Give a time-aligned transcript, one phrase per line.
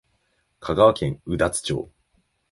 [0.59, 1.91] 香川県宇多津町